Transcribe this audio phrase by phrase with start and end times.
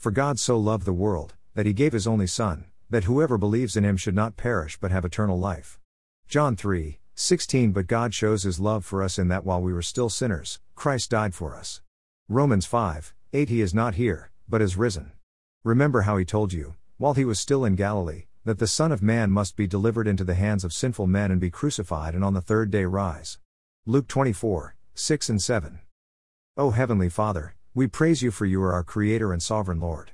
[0.00, 3.76] For God so loved the world, that he gave his only Son, that whoever believes
[3.76, 5.78] in him should not perish but have eternal life.
[6.26, 9.82] John 3, 16 But God shows his love for us in that while we were
[9.82, 11.82] still sinners, Christ died for us.
[12.30, 15.12] Romans 5, 8 He is not here, but is risen.
[15.64, 19.02] Remember how he told you, while he was still in Galilee, that the Son of
[19.02, 22.32] Man must be delivered into the hands of sinful men and be crucified and on
[22.32, 23.38] the third day rise.
[23.84, 25.80] Luke 24, 6 and 7.
[26.56, 30.10] O Heavenly Father, we praise you for you are our Creator and Sovereign Lord.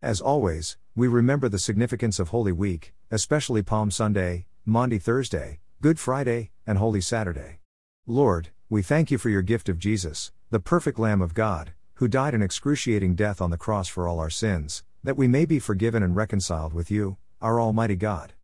[0.00, 5.98] As always, we remember the significance of Holy Week, especially Palm Sunday, Maundy Thursday, Good
[5.98, 7.58] Friday, and Holy Saturday.
[8.06, 12.06] Lord, we thank you for your gift of Jesus, the perfect Lamb of God, who
[12.06, 15.58] died an excruciating death on the cross for all our sins, that we may be
[15.58, 18.34] forgiven and reconciled with you, our Almighty God.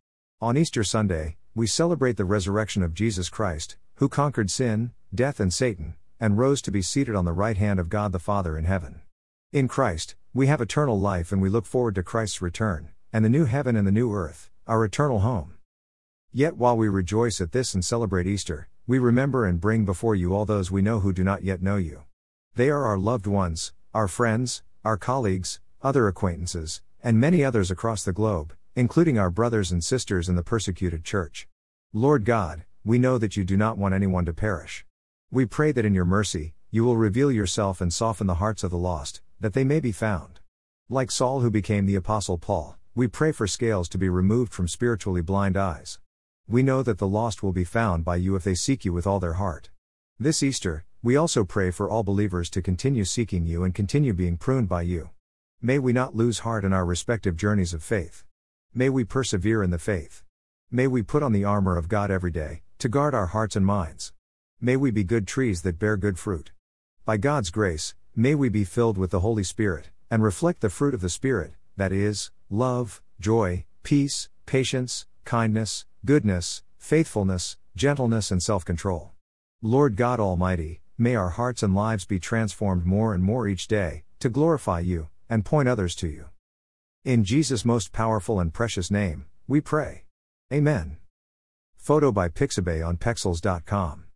[0.41, 5.53] On Easter Sunday, we celebrate the resurrection of Jesus Christ, who conquered sin, death, and
[5.53, 8.65] Satan, and rose to be seated on the right hand of God the Father in
[8.65, 9.01] heaven.
[9.51, 13.29] In Christ, we have eternal life and we look forward to Christ's return, and the
[13.29, 15.55] new heaven and the new earth, our eternal home.
[16.31, 20.33] Yet while we rejoice at this and celebrate Easter, we remember and bring before you
[20.33, 22.03] all those we know who do not yet know you.
[22.55, 28.03] They are our loved ones, our friends, our colleagues, other acquaintances, and many others across
[28.03, 31.47] the globe, including our brothers and sisters in the persecuted church.
[31.93, 34.85] Lord God, we know that you do not want anyone to perish.
[35.29, 38.71] We pray that in your mercy, you will reveal yourself and soften the hearts of
[38.71, 40.39] the lost, that they may be found.
[40.89, 44.69] Like Saul, who became the Apostle Paul, we pray for scales to be removed from
[44.69, 45.99] spiritually blind eyes.
[46.47, 49.05] We know that the lost will be found by you if they seek you with
[49.05, 49.69] all their heart.
[50.17, 54.37] This Easter, we also pray for all believers to continue seeking you and continue being
[54.37, 55.09] pruned by you.
[55.61, 58.23] May we not lose heart in our respective journeys of faith.
[58.73, 60.23] May we persevere in the faith.
[60.71, 63.65] May we put on the armor of God every day, to guard our hearts and
[63.65, 64.13] minds.
[64.59, 66.51] May we be good trees that bear good fruit.
[67.05, 70.95] By God's grace, may we be filled with the Holy Spirit, and reflect the fruit
[70.95, 78.65] of the Spirit, that is, love, joy, peace, patience, kindness, goodness, faithfulness, gentleness, and self
[78.65, 79.11] control.
[79.61, 84.05] Lord God Almighty, may our hearts and lives be transformed more and more each day,
[84.21, 86.25] to glorify you, and point others to you.
[87.05, 90.05] In Jesus' most powerful and precious name, we pray.
[90.51, 90.97] Amen.
[91.77, 94.06] Photo by Pixabay on Pexels.com.